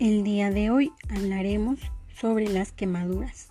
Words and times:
El 0.00 0.22
día 0.22 0.52
de 0.52 0.70
hoy 0.70 0.92
hablaremos 1.08 1.80
sobre 2.14 2.48
las 2.48 2.70
quemaduras. 2.70 3.48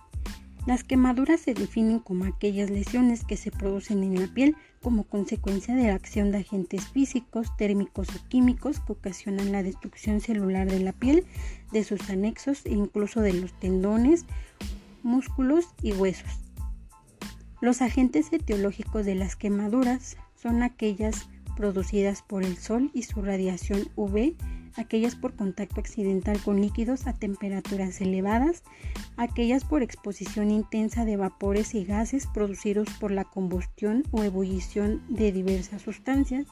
Las 0.65 0.85
quemaduras 0.85 1.41
se 1.41 1.54
definen 1.54 1.99
como 1.99 2.23
aquellas 2.23 2.70
lesiones 2.70 3.25
que 3.25 3.35
se 3.35 3.51
producen 3.51 4.01
en 4.01 4.17
la 4.17 4.33
piel 4.33 4.55
como 4.81 5.04
consecuencia 5.04 5.75
de 5.75 5.88
la 5.88 5.95
acción 5.95 6.31
de 6.31 6.38
agentes 6.38 6.88
físicos, 6.88 7.54
térmicos 7.57 8.07
o 8.15 8.29
químicos 8.29 8.79
que 8.79 8.93
ocasionan 8.93 9.52
la 9.52 9.61
destrucción 9.61 10.21
celular 10.21 10.71
de 10.71 10.79
la 10.79 10.93
piel, 10.93 11.25
de 11.73 11.83
sus 11.83 12.09
anexos 12.09 12.66
e 12.66 12.71
incluso 12.71 13.20
de 13.20 13.34
los 13.34 13.52
tendones, 13.59 14.25
músculos 15.04 15.66
y 15.82 15.91
huesos. 15.91 16.32
Los 17.59 17.82
agentes 17.82 18.32
etiológicos 18.32 19.05
de 19.05 19.16
las 19.16 19.36
quemaduras 19.36 20.16
son 20.41 20.64
aquellas 20.64 21.27
producidas 21.57 22.21
por 22.21 22.43
el 22.45 22.55
sol 22.55 22.89
y 22.93 23.03
su 23.03 23.21
radiación 23.21 23.89
UV, 23.98 24.35
aquellas 24.77 25.16
por 25.16 25.36
contacto 25.36 25.80
accidental 25.80 26.40
con 26.40 26.62
líquidos 26.62 27.08
a 27.08 27.13
temperaturas 27.13 27.99
elevadas, 28.02 28.63
aquellas 29.18 29.63
por 29.63 29.81
exposición 29.84 30.52
intensa 30.52 31.05
de 31.05 31.18
vapores 31.18 31.76
y 31.76 31.84
gases 31.84 32.27
producidos 32.27 32.88
por 32.99 33.12
la 33.12 33.26
combustión 33.26 34.04
o 34.12 34.23
ebullición 34.23 35.02
de 35.09 35.32
diversas 35.32 35.82
sustancias, 35.82 36.48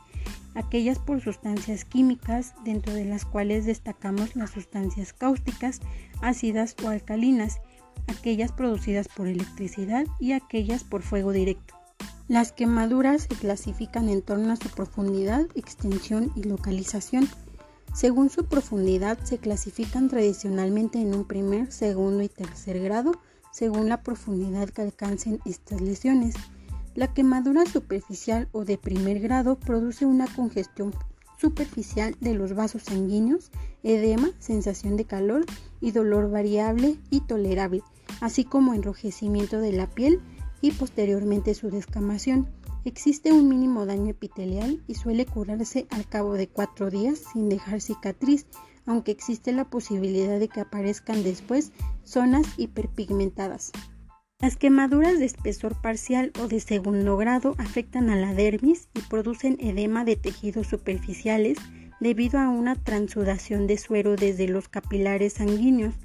aquellas 0.56 1.00
por 1.00 1.22
sustancias 1.22 1.86
químicas, 1.86 2.54
dentro 2.64 2.94
de 2.94 3.06
las 3.06 3.26
cuales 3.26 3.66
destacamos 3.66 4.36
las 4.36 4.52
sustancias 4.52 5.14
cáusticas, 5.14 5.82
ácidas 6.22 6.76
o 6.84 6.90
alcalinas, 6.90 7.60
aquellas 8.08 8.52
producidas 8.52 9.08
por 9.08 9.28
electricidad 9.28 10.06
y 10.20 10.34
aquellas 10.34 10.84
por 10.84 11.02
fuego 11.02 11.32
directo. 11.32 11.76
Las 12.28 12.52
quemaduras 12.52 13.24
se 13.24 13.36
clasifican 13.36 14.10
en 14.10 14.24
torno 14.24 14.52
a 14.52 14.56
su 14.56 14.70
profundidad, 14.70 15.46
extensión 15.54 16.32
y 16.36 16.44
localización. 16.44 17.30
Según 17.96 18.30
su 18.30 18.44
profundidad 18.44 19.18
se 19.24 19.38
clasifican 19.38 20.10
tradicionalmente 20.10 21.00
en 21.00 21.16
un 21.16 21.24
primer, 21.24 21.72
segundo 21.72 22.24
y 22.24 22.28
tercer 22.28 22.82
grado, 22.82 23.14
según 23.54 23.88
la 23.88 24.04
profundidad 24.04 24.68
que 24.70 24.82
alcancen 24.82 25.40
estas 25.46 25.80
lesiones. 25.80 26.36
La 26.94 27.14
quemadura 27.14 27.66
superficial 27.66 28.50
o 28.52 28.66
de 28.66 28.78
primer 28.78 29.22
grado 29.22 29.58
produce 29.58 30.06
una 30.06 30.28
congestión 30.28 30.94
superficial 31.40 32.18
de 32.20 32.34
los 32.34 32.54
vasos 32.54 32.84
sanguíneos, 32.84 33.50
edema, 33.82 34.30
sensación 34.40 34.98
de 34.98 35.06
calor 35.06 35.46
y 35.80 35.92
dolor 35.92 36.30
variable 36.30 36.98
y 37.10 37.22
tolerable, 37.22 37.82
así 38.20 38.44
como 38.44 38.74
enrojecimiento 38.74 39.62
de 39.62 39.72
la 39.72 39.90
piel, 39.90 40.20
y 40.60 40.72
posteriormente 40.72 41.54
su 41.54 41.70
descamación. 41.70 42.50
Existe 42.86 43.32
un 43.32 43.50
mínimo 43.50 43.88
daño 43.88 44.12
epitelial 44.12 44.84
y 44.86 44.94
suele 44.94 45.26
curarse 45.26 45.88
al 45.90 46.08
cabo 46.08 46.36
de 46.36 46.48
cuatro 46.48 46.92
días 46.92 47.18
sin 47.34 47.50
dejar 47.50 47.82
cicatriz, 47.82 48.46
aunque 48.86 49.12
existe 49.12 49.52
la 49.54 49.66
posibilidad 49.66 50.40
de 50.40 50.48
que 50.50 50.60
aparezcan 50.62 51.24
después 51.24 51.72
zonas 52.04 52.46
hiperpigmentadas. 52.58 53.72
Las 54.40 54.56
quemaduras 54.56 55.18
de 55.18 55.26
espesor 55.26 55.82
parcial 55.82 56.32
o 56.40 56.48
de 56.48 56.60
segundo 56.60 57.18
grado 57.18 57.56
afectan 57.58 58.12
a 58.12 58.16
la 58.18 58.36
dermis 58.36 58.88
y 58.94 59.00
producen 59.00 59.58
edema 59.60 60.06
de 60.06 60.16
tejidos 60.16 60.68
superficiales 60.68 61.58
debido 62.00 62.38
a 62.38 62.50
una 62.50 62.76
transudación 62.76 63.66
de 63.66 63.80
suero 63.80 64.16
desde 64.16 64.48
los 64.48 64.70
capilares 64.70 65.34
sanguíneos 65.34 65.96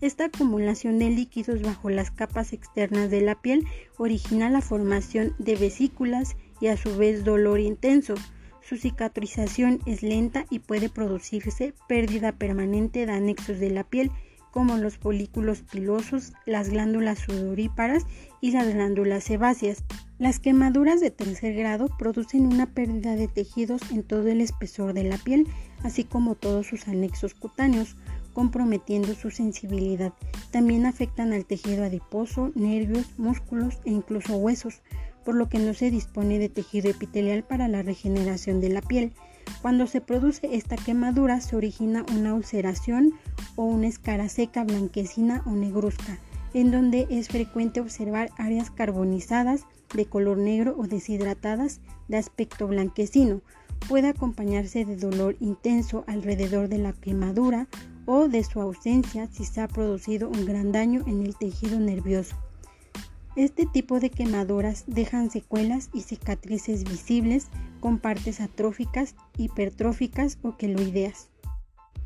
esta 0.00 0.26
acumulación 0.26 0.98
de 0.98 1.10
líquidos 1.10 1.62
bajo 1.62 1.90
las 1.90 2.10
capas 2.10 2.52
externas 2.52 3.10
de 3.10 3.20
la 3.20 3.40
piel 3.40 3.66
origina 3.98 4.50
la 4.50 4.60
formación 4.60 5.34
de 5.38 5.56
vesículas 5.56 6.36
y 6.60 6.68
a 6.68 6.76
su 6.76 6.96
vez 6.96 7.24
dolor 7.24 7.60
intenso. 7.60 8.14
Su 8.62 8.76
cicatrización 8.76 9.80
es 9.86 10.02
lenta 10.02 10.46
y 10.50 10.60
puede 10.60 10.88
producirse 10.88 11.74
pérdida 11.88 12.32
permanente 12.32 13.04
de 13.06 13.12
anexos 13.12 13.58
de 13.58 13.70
la 13.70 13.84
piel 13.84 14.10
como 14.50 14.76
los 14.76 14.96
folículos 14.98 15.62
pilosos, 15.62 16.32
las 16.44 16.70
glándulas 16.70 17.20
sudoríparas 17.20 18.04
y 18.40 18.50
las 18.50 18.72
glándulas 18.72 19.24
sebáceas. 19.24 19.84
Las 20.18 20.40
quemaduras 20.40 21.00
de 21.00 21.10
tercer 21.10 21.54
grado 21.54 21.88
producen 21.98 22.46
una 22.46 22.66
pérdida 22.66 23.16
de 23.16 23.28
tejidos 23.28 23.90
en 23.90 24.02
todo 24.02 24.28
el 24.28 24.40
espesor 24.40 24.92
de 24.92 25.04
la 25.04 25.18
piel, 25.18 25.46
así 25.82 26.04
como 26.04 26.34
todos 26.34 26.66
sus 26.66 26.88
anexos 26.88 27.34
cutáneos 27.34 27.96
comprometiendo 28.32 29.14
su 29.14 29.30
sensibilidad. 29.30 30.12
También 30.50 30.86
afectan 30.86 31.32
al 31.32 31.44
tejido 31.44 31.84
adiposo, 31.84 32.52
nervios, 32.54 33.06
músculos 33.18 33.78
e 33.84 33.90
incluso 33.90 34.36
huesos, 34.36 34.82
por 35.24 35.34
lo 35.34 35.48
que 35.48 35.58
no 35.58 35.74
se 35.74 35.90
dispone 35.90 36.38
de 36.38 36.48
tejido 36.48 36.90
epitelial 36.90 37.44
para 37.44 37.68
la 37.68 37.82
regeneración 37.82 38.60
de 38.60 38.70
la 38.70 38.82
piel. 38.82 39.12
Cuando 39.62 39.86
se 39.86 40.00
produce 40.00 40.54
esta 40.54 40.76
quemadura 40.76 41.40
se 41.40 41.56
origina 41.56 42.04
una 42.14 42.34
ulceración 42.34 43.12
o 43.56 43.64
una 43.64 43.88
escara 43.88 44.28
seca 44.28 44.64
blanquecina 44.64 45.42
o 45.46 45.50
negruzca, 45.50 46.18
en 46.54 46.70
donde 46.70 47.06
es 47.10 47.28
frecuente 47.28 47.80
observar 47.80 48.30
áreas 48.38 48.70
carbonizadas 48.70 49.66
de 49.94 50.06
color 50.06 50.38
negro 50.38 50.74
o 50.78 50.86
deshidratadas 50.86 51.80
de 52.08 52.16
aspecto 52.16 52.66
blanquecino. 52.66 53.42
Puede 53.88 54.08
acompañarse 54.08 54.84
de 54.84 54.96
dolor 54.96 55.36
intenso 55.40 56.04
alrededor 56.06 56.68
de 56.68 56.78
la 56.78 56.92
quemadura 56.92 57.66
o 58.06 58.28
de 58.28 58.44
su 58.44 58.60
ausencia 58.60 59.28
si 59.30 59.44
se 59.44 59.60
ha 59.60 59.68
producido 59.68 60.28
un 60.28 60.44
gran 60.44 60.72
daño 60.72 61.02
en 61.06 61.22
el 61.22 61.36
tejido 61.36 61.78
nervioso. 61.78 62.36
Este 63.36 63.64
tipo 63.64 64.00
de 64.00 64.10
quemaduras 64.10 64.84
dejan 64.86 65.30
secuelas 65.30 65.88
y 65.94 66.00
cicatrices 66.00 66.84
visibles 66.84 67.46
con 67.78 67.98
partes 67.98 68.40
atróficas, 68.40 69.14
hipertróficas 69.36 70.38
o 70.42 70.56
queloideas. 70.56 71.30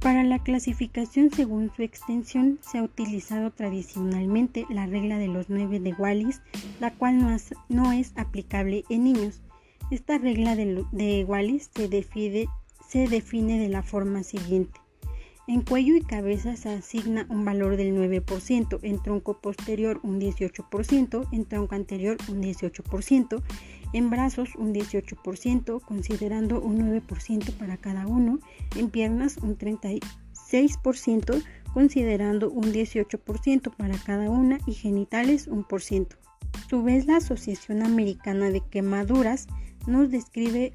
Para 0.00 0.22
la 0.22 0.38
clasificación 0.38 1.31
según 1.31 1.72
su 1.75 1.82
extensión 1.82 2.59
se 2.61 2.76
ha 2.76 2.82
utilizado 2.82 3.50
tradicionalmente 3.53 4.66
la 4.69 4.84
regla 4.84 5.16
de 5.16 5.28
los 5.28 5.49
9 5.49 5.81
de 5.81 5.94
Wallis, 5.94 6.43
la 6.78 6.93
cual 6.93 7.19
no 7.71 7.93
es, 7.93 8.12
aplicable 8.16 8.84
en 8.91 9.05
niños. 9.05 9.41
Esta 9.91 10.19
regla 10.19 10.56
de, 10.56 10.84
de 10.93 11.25
Wallis 11.25 11.71
se 11.75 11.88
define, 11.88 12.49
se 12.87 13.09
define 13.09 13.59
de 13.59 13.71
la 13.71 13.82
forma 13.82 14.22
siguiente. 14.25 14.78
En 15.47 15.60
cuello 15.60 15.94
y 15.94 16.00
cabeza 16.00 16.56
se 16.56 16.71
asigna 16.71 17.27
un 17.28 17.44
valor 17.44 17.77
del 17.77 17.94
9%, 17.94 18.78
en 18.82 19.03
tronco 19.03 19.43
posterior 19.43 20.00
un 20.03 20.19
18%, 20.19 21.28
en 21.32 21.44
tronco 21.44 21.75
anterior 21.75 22.16
un 22.28 22.43
18%, 22.43 23.43
en 23.93 24.09
brazos 24.09 24.55
un 24.56 24.72
18%, 24.72 25.82
considerando 25.82 26.62
un 26.62 26.78
9% 26.78 27.53
para 27.59 27.77
cada 27.77 28.06
uno, 28.06 28.38
en 28.75 28.88
piernas 28.88 29.37
un 29.37 29.59
36%, 29.59 31.44
considerando 31.75 32.50
un 32.50 32.72
18% 32.72 33.76
para 33.76 33.99
cada 33.99 34.31
una 34.31 34.59
y 34.66 34.72
genitales 34.72 35.47
un 35.47 35.65
por 35.65 35.82
ciento. 35.82 36.16
A 36.55 36.69
su 36.71 36.82
vez, 36.82 37.05
la 37.05 37.16
Asociación 37.16 37.82
Americana 37.82 38.49
de 38.49 38.62
Quemaduras 38.62 39.47
nos 39.87 40.11
describe 40.11 40.72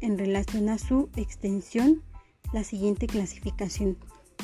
en 0.00 0.16
relación 0.16 0.70
a 0.70 0.78
su 0.78 1.10
extensión 1.16 2.02
la 2.52 2.64
siguiente 2.64 3.06
clasificación. 3.06 3.96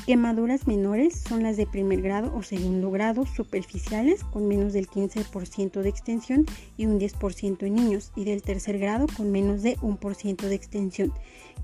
Quemaduras 0.06 0.66
menores 0.66 1.20
son 1.20 1.44
las 1.44 1.56
de 1.56 1.66
primer 1.66 2.02
grado 2.02 2.34
o 2.34 2.42
segundo 2.42 2.90
grado 2.90 3.24
superficiales 3.24 4.24
con 4.24 4.48
menos 4.48 4.72
del 4.72 4.88
15% 4.88 5.80
de 5.80 5.88
extensión 5.88 6.46
y 6.76 6.86
un 6.86 6.98
10% 6.98 7.66
en 7.66 7.74
niños 7.74 8.10
y 8.16 8.24
del 8.24 8.42
tercer 8.42 8.78
grado 8.78 9.06
con 9.16 9.30
menos 9.30 9.62
de 9.62 9.76
1% 9.76 10.48
de 10.48 10.54
extensión. 10.54 11.12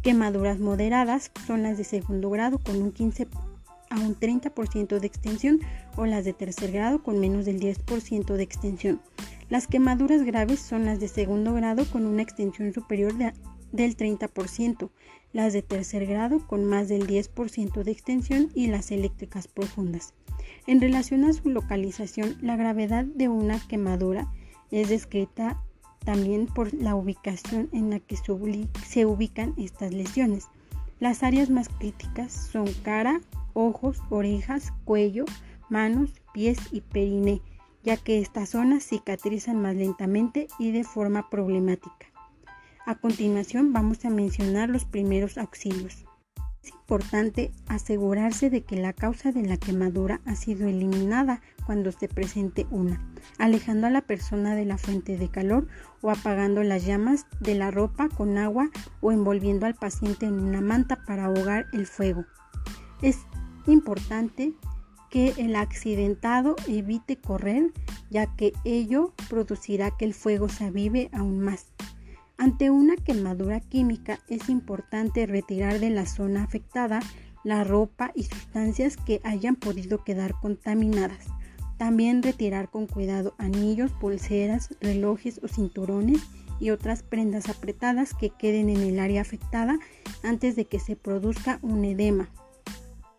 Quemaduras 0.02 0.60
moderadas 0.60 1.32
son 1.46 1.64
las 1.64 1.78
de 1.78 1.84
segundo 1.84 2.30
grado 2.30 2.58
con 2.58 2.80
un 2.80 2.92
15 2.92 3.26
a 3.90 3.98
un 3.98 4.14
30% 4.14 5.00
de 5.00 5.06
extensión 5.06 5.60
o 5.96 6.06
las 6.06 6.24
de 6.24 6.34
tercer 6.34 6.70
grado 6.70 7.02
con 7.02 7.18
menos 7.18 7.44
del 7.44 7.58
10% 7.58 8.34
de 8.34 8.42
extensión. 8.42 9.00
Las 9.48 9.66
quemaduras 9.66 10.22
graves 10.22 10.60
son 10.60 10.84
las 10.84 11.00
de 11.00 11.08
segundo 11.08 11.54
grado 11.54 11.86
con 11.86 12.06
una 12.06 12.22
extensión 12.22 12.72
superior 12.72 13.14
de 13.14 13.32
del 13.72 13.96
30%, 13.96 14.90
las 15.32 15.52
de 15.52 15.62
tercer 15.62 16.06
grado 16.06 16.46
con 16.46 16.64
más 16.64 16.88
del 16.88 17.06
10% 17.06 17.82
de 17.82 17.90
extensión 17.90 18.50
y 18.54 18.68
las 18.68 18.90
eléctricas 18.90 19.48
profundas. 19.48 20.14
En 20.66 20.80
relación 20.80 21.24
a 21.24 21.32
su 21.32 21.48
localización, 21.50 22.36
la 22.40 22.56
gravedad 22.56 23.04
de 23.04 23.28
una 23.28 23.58
quemadura 23.68 24.32
es 24.70 24.88
descrita 24.88 25.62
también 26.04 26.46
por 26.46 26.72
la 26.74 26.94
ubicación 26.94 27.68
en 27.72 27.90
la 27.90 28.00
que 28.00 28.16
se 28.16 29.06
ubican 29.06 29.54
estas 29.56 29.92
lesiones. 29.92 30.48
Las 31.00 31.22
áreas 31.22 31.50
más 31.50 31.68
críticas 31.68 32.32
son 32.32 32.66
cara, 32.82 33.20
ojos, 33.52 34.02
orejas, 34.10 34.72
cuello, 34.84 35.24
manos, 35.68 36.10
pies 36.32 36.58
y 36.72 36.80
periné, 36.80 37.40
ya 37.84 37.96
que 37.96 38.20
estas 38.20 38.50
zonas 38.50 38.84
cicatrizan 38.84 39.60
más 39.60 39.76
lentamente 39.76 40.48
y 40.58 40.72
de 40.72 40.84
forma 40.84 41.30
problemática. 41.30 42.07
A 42.88 42.94
continuación 42.94 43.74
vamos 43.74 44.02
a 44.06 44.08
mencionar 44.08 44.70
los 44.70 44.86
primeros 44.86 45.36
auxilios. 45.36 46.06
Es 46.62 46.70
importante 46.70 47.52
asegurarse 47.66 48.48
de 48.48 48.62
que 48.62 48.76
la 48.76 48.94
causa 48.94 49.30
de 49.30 49.42
la 49.42 49.58
quemadura 49.58 50.22
ha 50.24 50.34
sido 50.36 50.66
eliminada 50.66 51.42
cuando 51.66 51.92
se 51.92 52.08
presente 52.08 52.66
una, 52.70 53.06
alejando 53.36 53.86
a 53.86 53.90
la 53.90 54.00
persona 54.00 54.54
de 54.54 54.64
la 54.64 54.78
fuente 54.78 55.18
de 55.18 55.28
calor 55.28 55.68
o 56.00 56.10
apagando 56.10 56.62
las 56.62 56.86
llamas 56.86 57.26
de 57.40 57.56
la 57.56 57.70
ropa 57.70 58.08
con 58.08 58.38
agua 58.38 58.70
o 59.02 59.12
envolviendo 59.12 59.66
al 59.66 59.74
paciente 59.74 60.24
en 60.24 60.40
una 60.40 60.62
manta 60.62 61.04
para 61.04 61.26
ahogar 61.26 61.66
el 61.74 61.86
fuego. 61.86 62.24
Es 63.02 63.18
importante 63.66 64.54
que 65.10 65.34
el 65.36 65.56
accidentado 65.56 66.56
evite 66.66 67.20
correr, 67.20 67.70
ya 68.08 68.34
que 68.34 68.54
ello 68.64 69.12
producirá 69.28 69.90
que 69.94 70.06
el 70.06 70.14
fuego 70.14 70.48
se 70.48 70.64
avive 70.64 71.10
aún 71.12 71.40
más. 71.40 71.67
Ante 72.40 72.70
una 72.70 72.94
quemadura 72.94 73.58
química 73.58 74.20
es 74.28 74.48
importante 74.48 75.26
retirar 75.26 75.80
de 75.80 75.90
la 75.90 76.06
zona 76.06 76.44
afectada 76.44 77.00
la 77.42 77.64
ropa 77.64 78.12
y 78.14 78.22
sustancias 78.22 78.96
que 78.96 79.20
hayan 79.24 79.56
podido 79.56 80.04
quedar 80.04 80.34
contaminadas. 80.40 81.26
También 81.78 82.22
retirar 82.22 82.70
con 82.70 82.86
cuidado 82.86 83.34
anillos, 83.38 83.90
pulseras, 83.92 84.68
relojes 84.80 85.40
o 85.42 85.48
cinturones 85.48 86.22
y 86.60 86.70
otras 86.70 87.02
prendas 87.02 87.48
apretadas 87.48 88.14
que 88.14 88.30
queden 88.30 88.70
en 88.70 88.82
el 88.82 89.00
área 89.00 89.22
afectada 89.22 89.80
antes 90.22 90.54
de 90.54 90.66
que 90.66 90.78
se 90.78 90.94
produzca 90.94 91.58
un 91.62 91.84
edema. 91.84 92.30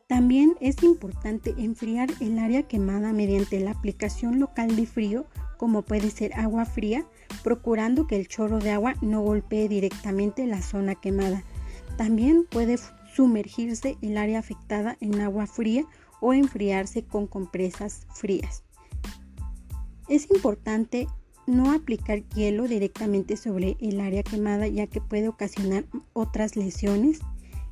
También 0.07 0.55
es 0.61 0.81
importante 0.81 1.53
enfriar 1.57 2.09
el 2.21 2.39
área 2.39 2.63
quemada 2.63 3.11
mediante 3.11 3.59
la 3.59 3.71
aplicación 3.71 4.39
local 4.39 4.77
de 4.77 4.85
frío, 4.85 5.25
como 5.57 5.81
puede 5.81 6.09
ser 6.09 6.33
agua 6.35 6.63
fría, 6.63 7.05
procurando 7.43 8.07
que 8.07 8.15
el 8.15 8.27
chorro 8.27 8.59
de 8.59 8.71
agua 8.71 8.95
no 9.01 9.21
golpee 9.21 9.67
directamente 9.67 10.45
la 10.45 10.61
zona 10.61 10.95
quemada. 10.95 11.43
También 11.97 12.45
puede 12.49 12.77
sumergirse 13.15 13.97
el 14.01 14.17
área 14.17 14.39
afectada 14.39 14.97
en 15.01 15.21
agua 15.21 15.47
fría 15.47 15.85
o 16.21 16.33
enfriarse 16.33 17.03
con 17.03 17.27
compresas 17.27 18.05
frías. 18.13 18.63
Es 20.07 20.29
importante 20.31 21.07
no 21.45 21.71
aplicar 21.71 22.23
hielo 22.29 22.67
directamente 22.67 23.35
sobre 23.37 23.75
el 23.79 23.99
área 23.99 24.23
quemada 24.23 24.67
ya 24.67 24.87
que 24.87 25.01
puede 25.01 25.27
ocasionar 25.27 25.85
otras 26.13 26.55
lesiones 26.55 27.19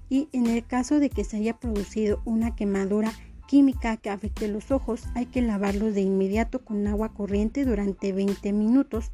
y 0.10 0.30
en 0.32 0.48
el 0.48 0.66
caso 0.66 1.00
de 1.00 1.10
que 1.10 1.24
se 1.24 1.38
haya 1.38 1.60
producido 1.60 2.22
una 2.26 2.56
quemadura 2.56 3.12
química 3.48 3.98
que 3.98 4.10
afecte 4.10 4.48
los 4.48 4.72
ojos, 4.72 5.04
hay 5.16 5.26
que 5.26 5.42
lavarlos 5.42 5.96
de 5.96 6.02
inmediato 6.02 6.64
con 6.64 6.86
agua 6.88 7.14
corriente 7.14 7.66
durante 7.66 8.14
20 8.14 8.54
minutos. 8.54 9.12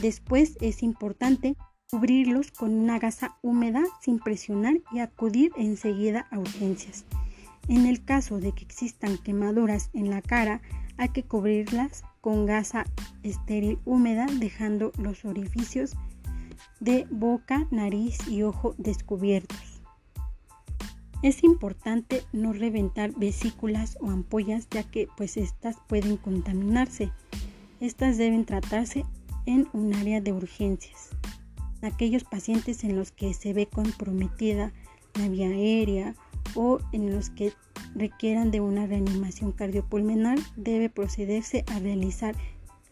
Después 0.00 0.56
es 0.60 0.82
importante 0.82 1.56
cubrirlos 1.90 2.50
con 2.50 2.72
una 2.72 2.98
gasa 2.98 3.36
húmeda 3.42 3.84
sin 4.00 4.18
presionar 4.18 4.80
y 4.92 5.00
acudir 5.00 5.52
enseguida 5.56 6.26
a 6.30 6.38
urgencias. 6.38 7.04
En 7.68 7.86
el 7.86 8.04
caso 8.04 8.40
de 8.40 8.52
que 8.52 8.64
existan 8.64 9.18
quemaduras 9.18 9.90
en 9.92 10.10
la 10.10 10.22
cara, 10.22 10.62
hay 10.96 11.10
que 11.10 11.22
cubrirlas 11.22 12.02
con 12.20 12.46
gasa 12.46 12.86
estéril 13.22 13.78
húmeda 13.84 14.26
dejando 14.26 14.92
los 14.96 15.24
orificios 15.24 15.94
de 16.80 17.06
boca, 17.10 17.66
nariz 17.70 18.26
y 18.26 18.42
ojo 18.42 18.74
descubiertos. 18.78 19.82
Es 21.22 21.44
importante 21.44 22.24
no 22.32 22.52
reventar 22.52 23.12
vesículas 23.16 23.96
o 24.00 24.10
ampollas 24.10 24.66
ya 24.70 24.82
que 24.82 25.08
pues 25.16 25.36
estas 25.36 25.76
pueden 25.88 26.16
contaminarse. 26.16 27.12
Estas 27.80 28.18
deben 28.18 28.44
tratarse 28.44 29.04
en 29.46 29.68
un 29.72 29.94
área 29.94 30.20
de 30.20 30.32
urgencias. 30.32 31.10
Aquellos 31.82 32.24
pacientes 32.24 32.84
en 32.84 32.96
los 32.96 33.10
que 33.10 33.34
se 33.34 33.52
ve 33.52 33.66
comprometida 33.66 34.72
la 35.14 35.28
vía 35.28 35.48
aérea 35.48 36.14
o 36.54 36.78
en 36.92 37.14
los 37.14 37.30
que 37.30 37.52
requieran 37.94 38.50
de 38.50 38.60
una 38.60 38.86
reanimación 38.86 39.52
cardiopulmonar 39.52 40.38
debe 40.56 40.88
procederse 40.88 41.64
a 41.68 41.78
realizar 41.78 42.34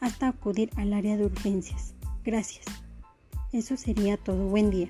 hasta 0.00 0.28
acudir 0.28 0.70
al 0.76 0.92
área 0.92 1.16
de 1.16 1.26
urgencias. 1.26 1.94
Gracias. 2.24 2.64
Eso 3.52 3.76
sería 3.76 4.16
todo. 4.16 4.46
Buen 4.46 4.70
día. 4.70 4.88